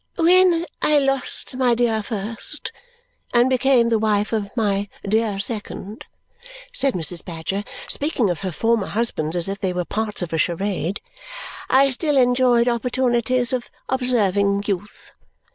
"When 0.15 0.65
I 0.81 0.97
lost 0.97 1.55
my 1.55 1.75
dear 1.75 2.01
first 2.01 2.71
and 3.35 3.51
became 3.51 3.89
the 3.89 3.99
wife 3.99 4.33
of 4.33 4.49
my 4.57 4.89
dear 5.07 5.37
second," 5.37 6.05
said 6.73 6.95
Mrs. 6.95 7.23
Badger, 7.23 7.63
speaking 7.87 8.31
of 8.31 8.39
her 8.39 8.51
former 8.51 8.87
husbands 8.87 9.35
as 9.35 9.47
if 9.47 9.59
they 9.59 9.73
were 9.73 9.85
parts 9.85 10.23
of 10.23 10.33
a 10.33 10.39
charade, 10.39 11.01
"I 11.69 11.91
still 11.91 12.17
enjoyed 12.17 12.67
opportunities 12.67 13.53
of 13.53 13.69
observing 13.89 14.63
youth. 14.65 15.13